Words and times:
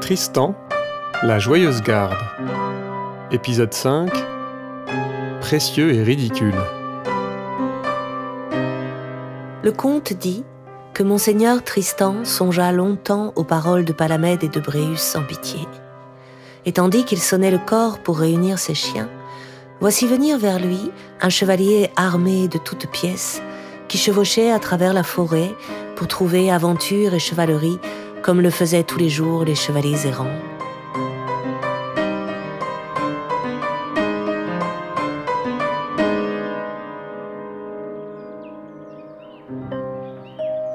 Tristan, 0.00 0.54
la 1.22 1.38
joyeuse 1.38 1.82
garde. 1.82 2.16
Épisode 3.30 3.74
5 3.74 4.10
Précieux 5.40 5.92
et 5.92 6.02
ridicule. 6.02 6.54
Le 9.62 9.70
conte 9.72 10.12
dit 10.12 10.44
que 10.94 11.02
monseigneur 11.02 11.62
Tristan 11.62 12.24
songea 12.24 12.72
longtemps 12.72 13.32
aux 13.36 13.44
paroles 13.44 13.84
de 13.84 13.92
Palamède 13.92 14.44
et 14.44 14.48
de 14.48 14.60
Bréus 14.60 15.00
sans 15.00 15.22
pitié. 15.22 15.60
Et 16.64 16.72
tandis 16.72 17.04
qu'il 17.04 17.20
sonnait 17.20 17.50
le 17.50 17.58
corps 17.58 17.98
pour 17.98 18.18
réunir 18.18 18.58
ses 18.58 18.74
chiens, 18.74 19.08
voici 19.80 20.06
venir 20.06 20.38
vers 20.38 20.58
lui 20.58 20.90
un 21.20 21.28
chevalier 21.28 21.90
armé 21.96 22.48
de 22.48 22.58
toutes 22.58 22.90
pièces 22.90 23.42
qui 23.88 23.98
chevauchait 23.98 24.52
à 24.52 24.58
travers 24.58 24.92
la 24.92 25.02
forêt 25.02 25.54
pour 25.96 26.08
trouver 26.08 26.50
aventure 26.50 27.14
et 27.14 27.18
chevalerie 27.18 27.78
comme 28.22 28.40
le 28.40 28.50
faisaient 28.50 28.84
tous 28.84 28.98
les 28.98 29.08
jours 29.08 29.44
les 29.44 29.54
chevaliers 29.54 30.06
errants. 30.06 30.26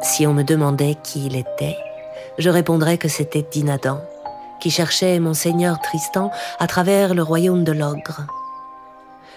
Si 0.01 0.27
on 0.27 0.33
me 0.33 0.43
demandait 0.43 0.95
qui 1.03 1.25
il 1.25 1.35
était, 1.35 1.77
je 2.37 2.49
répondrais 2.49 2.97
que 2.97 3.07
c'était 3.07 3.45
Dinadan, 3.51 3.99
qui 4.59 4.69
cherchait 4.69 5.19
monseigneur 5.19 5.79
Tristan 5.81 6.31
à 6.59 6.67
travers 6.67 7.15
le 7.15 7.23
royaume 7.23 7.63
de 7.63 7.71
l'ogre. 7.71 8.27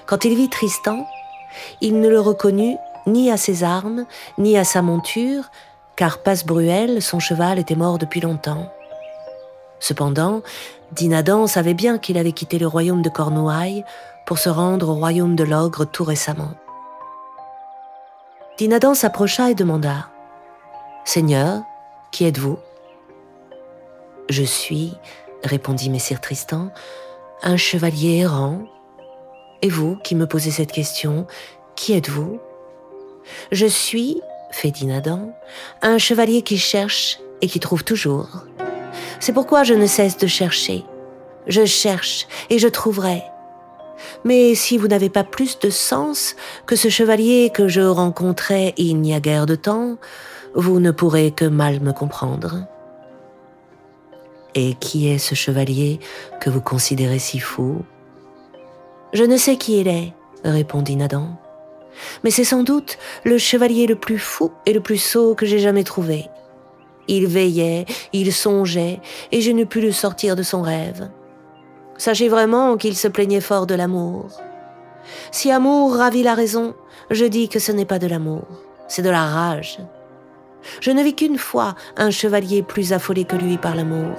Quand 0.07 0.25
il 0.25 0.37
vit 0.37 0.51
Tristan, 0.51 1.07
il 1.81 2.01
ne 2.01 2.09
le 2.09 2.21
reconnut 2.21 2.77
ni 3.07 3.31
à 3.31 3.37
ses 3.37 3.65
armes, 3.65 4.05
ni 4.39 4.59
à 4.59 4.65
sa 4.65 4.83
monture, 4.83 5.45
car 5.97 6.19
Passebruel, 6.19 7.03
son 7.03 7.19
cheval, 7.19 7.59
était 7.59 7.75
mort 7.75 7.99
depuis 7.99 8.21
longtemps. 8.21 8.73
Cependant, 9.81 10.43
Dinadan 10.93 11.47
savait 11.47 11.75
bien 11.75 11.99
qu'il 11.99 12.19
avait 12.19 12.33
quitté 12.33 12.59
le 12.59 12.67
royaume 12.67 13.03
de 13.03 13.09
Cornouailles 13.09 13.85
pour 14.27 14.39
se 14.39 14.49
rendre 14.49 14.91
au 14.91 14.95
royaume 14.95 15.37
de 15.37 15.45
l'ogre 15.45 15.85
tout 15.85 16.05
récemment. 16.05 16.51
Dinadan 18.59 18.95
s'approcha 18.95 19.51
et 19.51 19.55
demanda 19.55 20.09
Seigneur, 21.05 21.63
qui 22.11 22.25
êtes-vous 22.25 22.59
Je 24.29 24.43
suis, 24.43 24.95
répondit 25.45 25.91
Messire 25.91 26.21
Tristan, 26.21 26.71
un 27.43 27.57
chevalier 27.57 28.19
errant. 28.19 28.61
Et 29.63 29.69
vous 29.69 29.97
qui 29.97 30.15
me 30.15 30.27
posez 30.27 30.51
cette 30.51 30.73
question, 30.73 31.27
qui 31.77 31.93
êtes-vous 31.93 32.41
Je 33.53 33.67
suis, 33.67 34.21
fait 34.51 34.71
Dinadan, 34.71 35.33
un 35.83 35.99
chevalier 35.99 36.43
qui 36.43 36.59
cherche 36.59 37.21
et 37.41 37.49
qui 37.49 37.61
trouve 37.61 37.85
toujours. 37.85 38.45
C'est 39.21 39.33
pourquoi 39.33 39.65
je 39.65 39.75
ne 39.75 39.87
cesse 39.87 40.17
de 40.17 40.27
chercher. 40.27 40.85
Je 41.47 41.65
cherche 41.65 42.27
et 42.51 42.59
je 42.59 42.69
trouverai. 42.69 43.23
Mais 44.25 44.55
si 44.55 44.79
vous 44.79 44.89
n'avez 44.89 45.09
pas 45.09 45.25
plus 45.25 45.59
de 45.59 45.71
sens 45.71 46.37
que 46.67 46.77
ce 46.77 46.89
chevalier 46.89 47.51
que 47.53 47.69
je 47.69 47.81
rencontrais 47.81 48.75
il 48.77 49.01
n'y 49.01 49.15
a 49.15 49.21
guère 49.21 49.47
de 49.47 49.55
temps, 49.55 49.97
vous 50.55 50.81
ne 50.81 50.91
pourrez 50.91 51.31
que 51.31 51.45
mal 51.45 51.81
me 51.81 51.93
comprendre. 51.93 52.67
Et 54.55 54.75
qui 54.75 55.09
est 55.09 55.19
ce 55.19 55.35
chevalier 55.35 56.01
que 56.41 56.51
vous 56.51 56.63
considérez 56.63 57.19
si 57.19 57.39
fou? 57.39 57.83
Je 59.13 59.25
ne 59.25 59.37
sais 59.37 59.57
qui 59.57 59.81
il 59.81 59.89
est, 59.89 60.13
répondit 60.45 60.97
Nadan 60.97 61.39
mais 62.25 62.31
c'est 62.31 62.45
sans 62.45 62.63
doute 62.63 62.99
le 63.25 63.39
chevalier 63.39 63.87
le 63.87 63.97
plus 63.97 64.19
fou 64.19 64.53
et 64.67 64.73
le 64.73 64.81
plus 64.81 64.99
sot 64.99 65.35
que 65.35 65.47
j'ai 65.47 65.59
jamais 65.59 65.85
trouvé. 65.85 66.29
Il 67.09 67.27
veillait, 67.27 67.87
il 68.13 68.33
songeait, 68.33 69.01
et 69.33 69.41
je 69.41 69.51
ne 69.53 69.65
pus 69.65 69.81
le 69.81 69.93
sortir 69.93 70.37
de 70.37 70.43
son 70.43 70.63
rêve. 70.63 71.09
Sachez 71.99 72.29
vraiment 72.29 72.77
qu'il 72.77 72.97
se 72.97 73.09
plaignait 73.09 73.41
fort 73.41 73.67
de 73.67 73.75
l'amour. 73.75 74.27
Si 75.31 75.51
amour 75.51 75.95
ravit 75.95 76.23
la 76.23 76.35
raison, 76.35 76.75
je 77.11 77.25
dis 77.25 77.49
que 77.49 77.59
ce 77.59 77.73
n'est 77.73 77.85
pas 77.85 77.99
de 77.99 78.09
l'amour, 78.09 78.45
c'est 78.89 79.03
de 79.03 79.11
la 79.11 79.25
rage. 79.25 79.79
Je 80.81 80.91
ne 80.91 81.03
vis 81.03 81.15
qu'une 81.15 81.39
fois 81.39 81.77
un 81.97 82.11
chevalier 82.11 82.63
plus 82.63 82.93
affolé 82.93 83.25
que 83.25 83.37
lui 83.37 83.57
par 83.57 83.77
l'amour, 83.77 84.17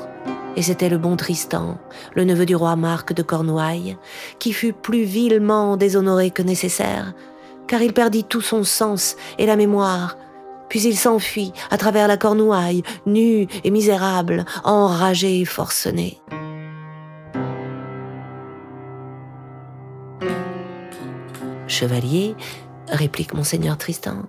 et 0.55 0.61
c'était 0.61 0.89
le 0.89 0.97
bon 0.97 1.15
Tristan, 1.17 1.77
le 2.15 2.23
neveu 2.23 2.45
du 2.45 2.55
roi 2.55 2.75
Marc 2.75 3.13
de 3.13 3.21
Cornouailles, 3.21 3.97
qui 4.39 4.53
fut 4.53 4.73
plus 4.73 5.03
vilement 5.03 5.77
déshonoré 5.77 6.31
que 6.31 6.41
nécessaire, 6.41 7.13
car 7.67 7.81
il 7.81 7.93
perdit 7.93 8.23
tout 8.23 8.41
son 8.41 8.63
sens 8.63 9.15
et 9.37 9.45
la 9.45 9.55
mémoire. 9.55 10.17
Puis 10.69 10.81
il 10.83 10.97
s'enfuit 10.97 11.53
à 11.69 11.77
travers 11.77 12.07
la 12.07 12.17
cornouaille, 12.17 12.83
nu 13.05 13.47
et 13.63 13.71
misérable, 13.71 14.45
enragé 14.63 15.41
et 15.41 15.45
forcené. 15.45 16.19
Chevalier, 21.67 22.35
réplique 22.89 23.33
monseigneur 23.33 23.77
Tristan, 23.77 24.23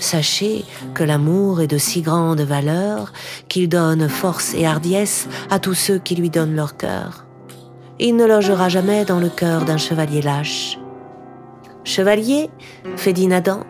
sachez 0.00 0.64
que 0.94 1.02
l'amour 1.02 1.60
est 1.60 1.66
de 1.66 1.78
si 1.78 2.02
grande 2.02 2.40
valeur 2.40 3.12
qu'il 3.48 3.68
donne 3.68 4.08
force 4.08 4.54
et 4.54 4.66
hardiesse 4.66 5.28
à 5.50 5.58
tous 5.58 5.74
ceux 5.74 5.98
qui 5.98 6.14
lui 6.14 6.30
donnent 6.30 6.54
leur 6.54 6.76
cœur. 6.76 7.24
Il 7.98 8.16
ne 8.16 8.26
logera 8.26 8.68
jamais 8.68 9.04
dans 9.04 9.18
le 9.18 9.28
cœur 9.28 9.64
d'un 9.64 9.76
chevalier 9.76 10.22
lâche. 10.22 10.77
Chevalier, 11.88 12.50
fait 12.96 13.14
Dinadan, 13.14 13.60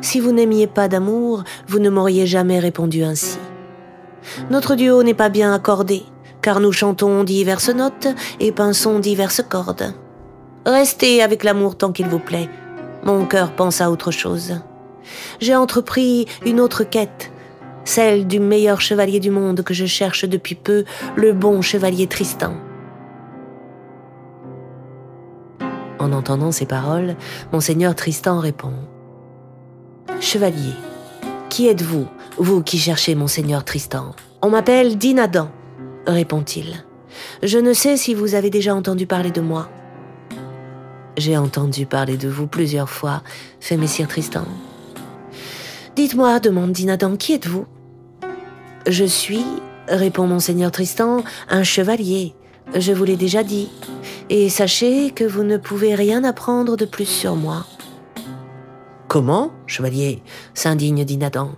si 0.00 0.20
vous 0.20 0.30
n'aimiez 0.30 0.68
pas 0.68 0.86
d'amour, 0.86 1.42
vous 1.66 1.80
ne 1.80 1.90
m'auriez 1.90 2.24
jamais 2.24 2.60
répondu 2.60 3.02
ainsi. 3.02 3.36
Notre 4.48 4.76
duo 4.76 5.02
n'est 5.02 5.12
pas 5.12 5.28
bien 5.28 5.52
accordé, 5.52 6.04
car 6.40 6.60
nous 6.60 6.70
chantons 6.70 7.24
diverses 7.24 7.70
notes 7.70 8.06
et 8.38 8.52
pinçons 8.52 9.00
diverses 9.00 9.42
cordes. 9.42 9.92
Restez 10.64 11.20
avec 11.20 11.42
l'amour 11.42 11.76
tant 11.76 11.90
qu'il 11.90 12.06
vous 12.06 12.20
plaît. 12.20 12.48
Mon 13.02 13.26
cœur 13.26 13.50
pense 13.56 13.80
à 13.80 13.90
autre 13.90 14.12
chose. 14.12 14.60
J'ai 15.40 15.56
entrepris 15.56 16.26
une 16.46 16.60
autre 16.60 16.84
quête, 16.84 17.32
celle 17.84 18.28
du 18.28 18.38
meilleur 18.38 18.80
chevalier 18.80 19.18
du 19.18 19.30
monde 19.30 19.62
que 19.62 19.74
je 19.74 19.86
cherche 19.86 20.24
depuis 20.26 20.54
peu, 20.54 20.84
le 21.16 21.32
bon 21.32 21.60
chevalier 21.60 22.06
Tristan. 22.06 22.54
En 26.04 26.12
entendant 26.12 26.52
ces 26.52 26.66
paroles, 26.66 27.16
monseigneur 27.50 27.94
Tristan 27.94 28.38
répond 28.38 28.74
Chevalier, 30.20 30.74
qui 31.48 31.66
êtes-vous, 31.66 32.06
vous 32.36 32.62
qui 32.62 32.76
cherchez 32.76 33.14
monseigneur 33.14 33.64
Tristan? 33.64 34.14
On 34.42 34.50
m'appelle 34.50 34.98
Dinadan, 34.98 35.48
répond-il. 36.06 36.84
Je 37.42 37.56
ne 37.56 37.72
sais 37.72 37.96
si 37.96 38.12
vous 38.12 38.34
avez 38.34 38.50
déjà 38.50 38.74
entendu 38.74 39.06
parler 39.06 39.30
de 39.30 39.40
moi. 39.40 39.70
J'ai 41.16 41.38
entendu 41.38 41.86
parler 41.86 42.18
de 42.18 42.28
vous 42.28 42.48
plusieurs 42.48 42.90
fois, 42.90 43.22
fait 43.58 43.78
messire 43.78 44.06
Tristan. 44.06 44.44
Dites-moi, 45.96 46.38
demande 46.38 46.72
Dinadan, 46.72 47.16
qui 47.16 47.32
êtes-vous? 47.32 47.64
Je 48.86 49.06
suis, 49.06 49.46
répond 49.88 50.26
monseigneur 50.26 50.70
Tristan, 50.70 51.24
un 51.48 51.62
chevalier. 51.62 52.34
Je 52.74 52.92
vous 52.92 53.04
l'ai 53.04 53.16
déjà 53.16 53.42
dit 53.42 53.70
et 54.30 54.48
sachez 54.48 55.10
que 55.10 55.24
vous 55.24 55.42
ne 55.42 55.56
pouvez 55.56 55.94
rien 55.94 56.24
apprendre 56.24 56.76
de 56.76 56.84
plus 56.84 57.06
sur 57.06 57.36
moi. 57.36 57.66
Comment, 59.08 59.52
chevalier 59.66 60.22
s'indigne 60.54 61.04
Dinadan. 61.04 61.52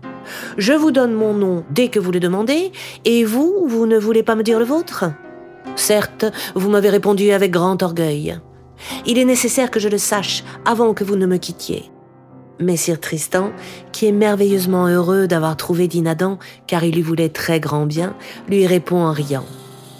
Je 0.58 0.72
vous 0.72 0.90
donne 0.90 1.12
mon 1.12 1.32
nom 1.32 1.64
dès 1.70 1.88
que 1.88 1.98
vous 1.98 2.10
le 2.10 2.20
demandez, 2.20 2.72
et 3.04 3.24
vous, 3.24 3.66
vous 3.66 3.86
ne 3.86 3.98
voulez 3.98 4.22
pas 4.22 4.34
me 4.34 4.42
dire 4.42 4.58
le 4.58 4.64
vôtre? 4.64 5.04
Certes, 5.76 6.26
vous 6.54 6.68
m'avez 6.68 6.90
répondu 6.90 7.30
avec 7.30 7.50
grand 7.50 7.82
orgueil. 7.82 8.38
Il 9.06 9.18
est 9.18 9.24
nécessaire 9.24 9.70
que 9.70 9.80
je 9.80 9.88
le 9.88 9.98
sache 9.98 10.44
avant 10.64 10.94
que 10.94 11.04
vous 11.04 11.16
ne 11.16 11.26
me 11.26 11.36
quittiez. 11.36 11.90
Messire 12.58 13.00
Tristan, 13.00 13.52
qui 13.92 14.06
est 14.06 14.12
merveilleusement 14.12 14.86
heureux 14.86 15.26
d'avoir 15.26 15.56
trouvé 15.56 15.88
Dinadan, 15.88 16.38
car 16.66 16.84
il 16.84 16.94
lui 16.94 17.02
voulait 17.02 17.28
très 17.28 17.60
grand 17.60 17.86
bien, 17.86 18.14
lui 18.48 18.66
répond 18.66 19.04
en 19.04 19.12
riant. 19.12 19.44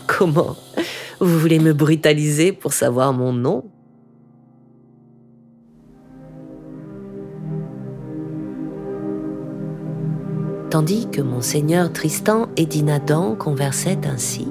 Comment 0.06 0.56
vous 1.21 1.39
voulez 1.39 1.59
me 1.59 1.73
brutaliser 1.73 2.53
pour 2.53 2.73
savoir 2.73 3.13
mon 3.13 3.33
nom? 3.33 3.65
Tandis 10.71 11.09
que 11.11 11.23
monseigneur 11.23 11.93
Tristan 11.93 12.49
et 12.57 12.67
Dinadan 12.67 13.35
conversaient 13.35 14.01
ainsi, 14.05 14.49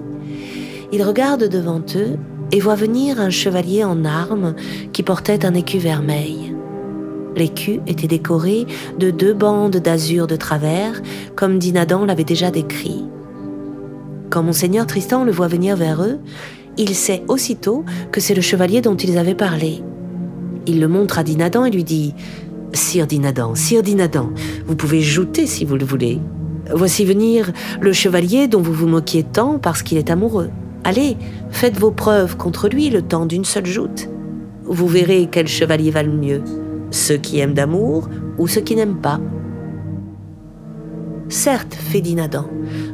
ils 0.92 1.04
regardent 1.04 1.50
devant 1.50 1.82
eux 1.96 2.18
et 2.52 2.60
voient 2.60 2.76
venir 2.76 3.20
un 3.20 3.30
chevalier 3.30 3.84
en 3.84 4.06
armes 4.06 4.56
qui 4.94 5.04
portait 5.04 5.46
un 5.46 5.54
écu 5.54 5.78
vermeil. 5.78 6.56
L'écu 7.36 7.82
était 7.86 8.08
décoré 8.08 8.66
de 8.98 9.12
deux 9.12 9.34
bandes 9.34 9.76
d'azur 9.76 10.26
de 10.26 10.36
travers, 10.38 11.02
comme 11.36 11.60
Dinadan 11.60 12.06
l'avait 12.06 12.24
déjà 12.24 12.50
décrit. 12.50 13.04
Quand 14.30 14.42
monseigneur 14.42 14.88
Tristan 14.88 15.26
le 15.26 15.32
voit 15.32 15.48
venir 15.48 15.76
vers 15.76 16.02
eux, 16.02 16.20
il 16.78 16.96
sait 16.96 17.24
aussitôt 17.28 17.84
que 18.12 18.22
c'est 18.22 18.36
le 18.36 18.42
chevalier 18.42 18.82
dont 18.82 18.96
ils 18.96 19.18
avaient 19.18 19.36
parlé. 19.36 19.82
Il 20.68 20.80
le 20.80 20.88
montre 20.88 21.20
à 21.20 21.24
Dinadan 21.24 21.66
et 21.66 21.72
lui 21.72 21.84
dit 21.84 22.14
Sire 22.74 23.08
Dinadan, 23.08 23.56
Sire 23.56 23.84
Dinadan, 23.84 24.32
vous 24.68 24.76
pouvez 24.76 25.02
jouter 25.02 25.48
si 25.48 25.66
vous 25.66 25.76
le 25.76 25.86
voulez. 25.86 26.20
Voici 26.74 27.06
venir 27.06 27.52
le 27.80 27.94
chevalier 27.94 28.48
dont 28.48 28.62
vous 28.62 28.74
vous 28.74 28.88
moquiez 28.88 29.24
tant 29.24 29.60
parce 29.60 29.84
qu'il 29.84 29.98
est 29.98 30.10
amoureux. 30.10 30.50
Allez, 30.84 31.16
faites 31.52 31.78
vos 31.78 31.92
preuves 31.92 32.38
contre 32.38 32.68
lui 32.68 32.90
le 32.90 33.02
temps 33.02 33.26
d'une 33.26 33.46
seule 33.46 33.66
joute. 33.66 34.10
Vous 34.64 34.88
verrez 34.88 35.30
quel 35.32 35.48
chevalier 35.48 35.92
va 35.92 36.04
le 36.04 36.12
mieux, 36.12 36.42
ceux 36.90 37.18
qui 37.18 37.40
aiment 37.40 37.54
d'amour 37.54 38.10
ou 38.38 38.48
ceux 38.48 38.62
qui 38.62 38.76
n'aiment 38.76 39.02
pas. 39.02 39.20
Certes, 41.36 41.76
fait 41.76 42.00
Dinadan, 42.00 42.46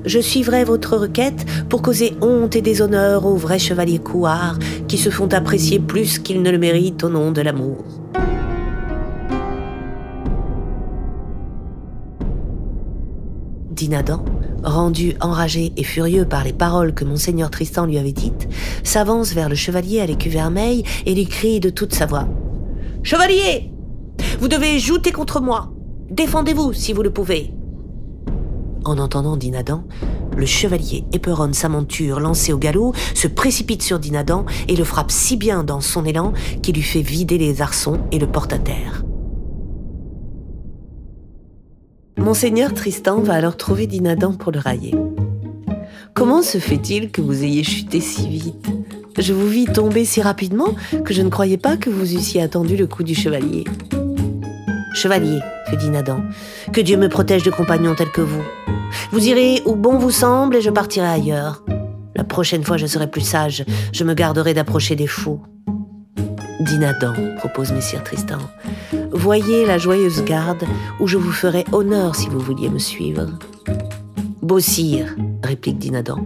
je 0.04 0.20
suivrai 0.20 0.64
votre 0.64 0.98
requête 0.98 1.46
pour 1.70 1.84
causer 1.84 2.16
honte 2.22 2.56
et 2.56 2.64
déshonneur 2.64 3.28
aux 3.28 3.36
vrais 3.36 3.60
chevaliers 3.60 4.00
couards 4.00 4.58
qui 4.88 4.98
se 4.98 5.12
font 5.12 5.32
apprécier 5.32 5.80
plus 5.80 6.18
qu'ils 6.18 6.42
ne 6.42 6.50
le 6.50 6.58
méritent 6.58 7.04
au 7.04 7.10
nom 7.10 7.32
de 7.32 7.40
l'amour. 7.40 7.86
Dinadan, 13.70 14.26
rendu 14.64 15.14
enragé 15.22 15.72
et 15.78 15.84
furieux 15.84 16.26
par 16.26 16.44
les 16.44 16.54
paroles 16.54 16.96
que 16.96 17.06
monseigneur 17.06 17.52
Tristan 17.52 17.86
lui 17.86 18.00
avait 18.00 18.12
dites, 18.12 18.50
s'avance 18.84 19.34
vers 19.34 19.50
le 19.50 19.56
chevalier 19.56 20.02
à 20.02 20.08
l'écu 20.08 20.30
vermeil 20.30 20.84
et 21.06 21.14
lui 21.14 21.28
crie 21.28 21.60
de 21.60 21.70
toute 21.70 21.94
sa 21.94 22.08
voix. 22.08 22.28
Chevalier 23.04 23.72
Vous 24.40 24.48
devez 24.48 24.80
jouter 24.80 25.12
contre 25.12 25.42
moi 25.42 25.72
Défendez-vous 26.10 26.74
si 26.74 26.92
vous 26.92 27.04
le 27.04 27.14
pouvez 27.14 27.54
en 28.86 28.98
entendant 28.98 29.38
Dinadan, 29.38 29.84
le 30.36 30.46
chevalier 30.46 31.04
éperonne 31.14 31.54
sa 31.54 31.70
monture 31.70 32.20
lancée 32.20 32.54
au 32.54 32.58
galop, 32.58 32.94
se 33.14 33.28
précipite 33.28 33.84
sur 33.84 34.00
Dinadan 34.00 34.46
et 34.68 34.76
le 34.76 34.84
frappe 34.84 35.12
si 35.12 35.38
bien 35.38 35.64
dans 35.64 35.82
son 35.82 36.06
élan 36.06 36.34
qu'il 36.62 36.76
lui 36.76 36.82
fait 36.82 37.02
vider 37.02 37.38
les 37.38 37.62
arçons 37.62 38.00
et 38.12 38.20
le 38.20 38.28
porte 38.28 38.54
à 38.54 38.60
terre. 38.60 39.04
Monseigneur 42.18 42.74
Tristan 42.74 43.22
va 43.22 43.34
alors 43.34 43.58
trouver 43.58 43.88
Dinadan 43.88 44.34
pour 44.34 44.52
le 44.52 44.60
railler. 44.60 44.96
Comment 46.14 46.42
se 46.42 46.60
fait-il 46.60 47.12
que 47.12 47.22
vous 47.22 47.44
ayez 47.44 47.64
chuté 47.64 48.00
si 48.00 48.28
vite? 48.28 48.68
Je 49.18 49.34
vous 49.34 49.48
vis 49.48 49.66
tomber 49.66 50.06
si 50.06 50.22
rapidement 50.22 50.74
que 51.04 51.14
je 51.14 51.22
ne 51.22 51.30
croyais 51.30 51.58
pas 51.58 51.78
que 51.78 51.90
vous 51.90 52.16
eussiez 52.16 52.42
attendu 52.42 52.78
le 52.78 52.88
coup 52.88 53.04
du 53.04 53.16
chevalier. 53.16 53.66
Chevalier, 54.94 55.40
fait 55.70 55.78
Dinadan, 55.78 56.22
que 56.74 56.82
Dieu 56.82 56.98
me 56.98 57.10
protège 57.10 57.44
de 57.44 57.52
compagnons 57.52 57.96
tels 57.96 58.12
que 58.12 58.22
vous. 58.22 58.44
Vous 59.12 59.26
irez 59.26 59.62
où 59.66 59.76
bon 59.76 59.98
vous 59.98 60.12
semble 60.12 60.58
et 60.58 60.62
je 60.62 60.70
partirai 60.70 61.08
ailleurs. 61.08 61.64
La 62.16 62.24
prochaine 62.24 62.64
fois, 62.64 62.78
je 62.78 62.86
serai 62.86 63.10
plus 63.10 63.22
sage. 63.22 63.66
Je 63.94 64.04
me 64.04 64.14
garderai 64.14 64.54
d'approcher 64.54 64.96
des 64.96 65.08
fous. 65.08 65.42
Dinadan, 66.60 67.14
propose 67.38 67.72
Messire 67.72 68.04
Tristan. 68.04 68.38
Voyez 69.12 69.66
la 69.66 69.78
joyeuse 69.78 70.24
garde 70.24 70.66
où 71.00 71.08
je 71.08 71.18
vous 71.18 71.32
ferai 71.32 71.66
honneur 71.72 72.16
si 72.16 72.28
vous 72.30 72.40
vouliez 72.40 72.70
me 72.70 72.80
suivre. 72.80 73.28
Beau 74.42 74.60
sire, 74.60 75.16
réplique 75.44 75.80
Dinadan. 75.80 76.20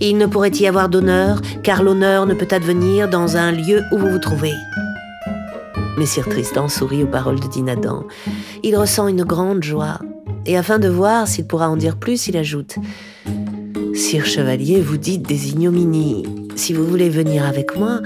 Il 0.00 0.16
ne 0.18 0.26
pourrait 0.26 0.50
y 0.50 0.66
avoir 0.66 0.88
d'honneur, 0.88 1.40
car 1.62 1.82
l'honneur 1.82 2.26
ne 2.26 2.34
peut 2.34 2.48
advenir 2.50 3.08
dans 3.08 3.36
un 3.36 3.52
lieu 3.52 3.82
où 3.92 3.98
vous 3.98 4.08
vous 4.08 4.18
trouvez. 4.18 4.54
Messire 6.00 6.30
Tristan 6.30 6.70
sourit 6.70 7.02
aux 7.02 7.06
paroles 7.06 7.40
de 7.40 7.46
Dinadan. 7.46 8.04
Il 8.62 8.74
ressent 8.74 9.06
une 9.06 9.22
grande 9.22 9.62
joie 9.62 9.98
et 10.46 10.56
afin 10.56 10.78
de 10.78 10.88
voir 10.88 11.28
s'il 11.28 11.46
pourra 11.46 11.68
en 11.68 11.76
dire 11.76 11.98
plus, 11.98 12.26
il 12.26 12.38
ajoute 12.38 12.76
Sire 13.92 14.24
Chevalier, 14.24 14.80
vous 14.80 14.96
dites 14.96 15.28
des 15.28 15.50
ignominies. 15.50 16.24
Si 16.56 16.72
vous 16.72 16.86
voulez 16.86 17.10
venir 17.10 17.44
avec 17.44 17.76
moi, 17.76 18.00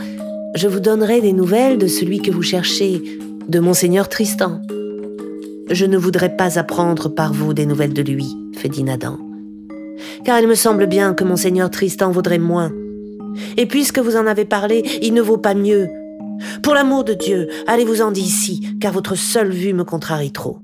je 0.56 0.66
vous 0.66 0.80
donnerai 0.80 1.20
des 1.20 1.32
nouvelles 1.32 1.78
de 1.78 1.86
celui 1.86 2.20
que 2.20 2.32
vous 2.32 2.42
cherchez, 2.42 3.00
de 3.46 3.60
Monseigneur 3.60 4.08
Tristan. 4.08 4.60
Je 5.70 5.86
ne 5.86 5.96
voudrais 5.96 6.34
pas 6.36 6.58
apprendre 6.58 7.08
par 7.08 7.32
vous 7.32 7.54
des 7.54 7.64
nouvelles 7.64 7.94
de 7.94 8.02
lui, 8.02 8.36
fait 8.56 8.68
Dinadan. 8.68 9.20
Car 10.24 10.40
il 10.40 10.48
me 10.48 10.56
semble 10.56 10.88
bien 10.88 11.14
que 11.14 11.22
Monseigneur 11.22 11.70
Tristan 11.70 12.10
vaudrait 12.10 12.40
moins. 12.40 12.72
Et 13.56 13.66
puisque 13.66 14.00
vous 14.00 14.16
en 14.16 14.26
avez 14.26 14.46
parlé, 14.46 14.82
il 15.00 15.14
ne 15.14 15.22
vaut 15.22 15.38
pas 15.38 15.54
mieux. 15.54 15.86
Pour 16.62 16.74
l'amour 16.74 17.04
de 17.04 17.14
Dieu, 17.14 17.48
allez-vous-en 17.66 18.10
d'ici, 18.10 18.76
car 18.80 18.92
votre 18.92 19.14
seule 19.14 19.50
vue 19.50 19.72
me 19.72 19.84
contrarie 19.84 20.32
trop. 20.32 20.58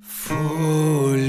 Folie 0.00 1.24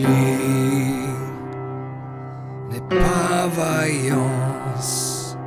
n'est 2.71 2.87
pas 2.89 3.47
vaillance 3.47 5.37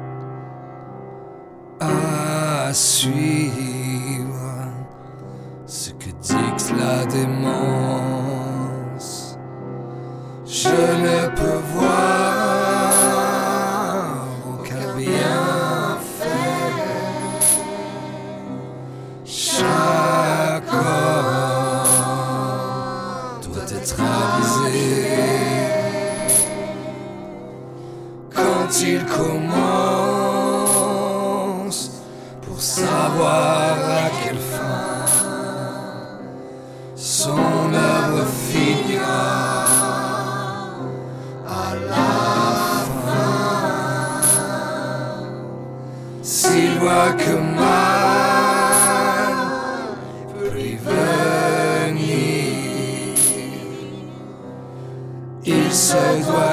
à 1.81 2.73
suivre 2.73 3.13
ce 5.67 5.91
que 5.91 6.11
dicte 6.21 6.73
la 6.79 7.05
démence. 7.07 7.52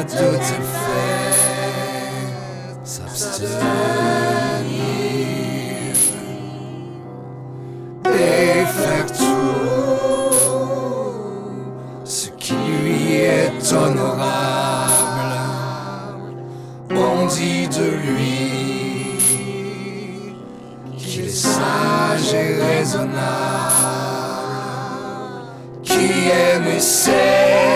De 0.03 0.07
tel 0.07 0.39
fait 0.39 1.89
s'abstenir 2.83 3.49
et 8.05 8.65
faire 8.65 9.05
tout 9.07 10.35
ce 12.05 12.29
qui 12.29 12.53
lui 12.53 13.15
est 13.15 13.73
honorable. 13.73 15.35
On 16.91 17.25
dit 17.27 17.67
de 17.67 17.89
lui 18.07 19.17
qu'il 20.97 21.25
est 21.25 21.29
sage 21.29 22.33
et 22.33 22.55
raisonnable, 22.63 23.09
qui 25.83 26.29
aime 26.29 26.67
et 26.75 26.79
sait 26.79 27.68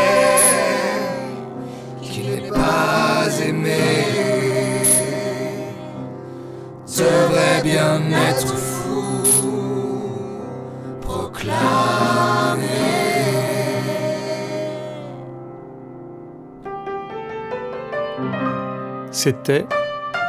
C'était 19.23 19.65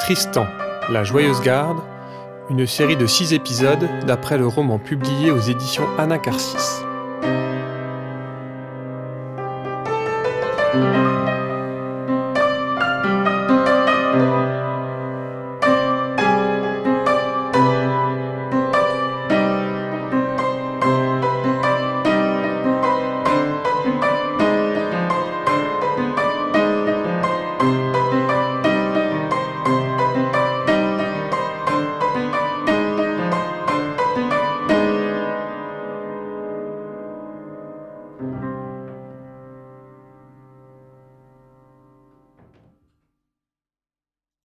Tristan, 0.02 0.46
la 0.88 1.02
Joyeuse 1.02 1.40
Garde, 1.40 1.78
une 2.48 2.64
série 2.64 2.96
de 2.96 3.08
six 3.08 3.32
épisodes 3.32 3.88
d'après 4.06 4.38
le 4.38 4.46
roman 4.46 4.78
publié 4.78 5.32
aux 5.32 5.40
éditions 5.40 5.88
Anacarsis. 5.98 6.84